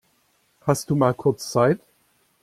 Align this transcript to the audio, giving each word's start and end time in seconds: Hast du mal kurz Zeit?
Hast 0.61 0.89
du 0.89 0.95
mal 0.95 1.13
kurz 1.13 1.51
Zeit? 1.51 1.79